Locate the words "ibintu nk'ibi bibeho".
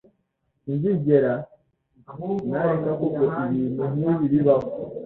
3.09-4.67